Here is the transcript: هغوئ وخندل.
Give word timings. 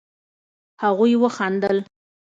هغوئ 0.81 1.13
وخندل. 1.23 1.77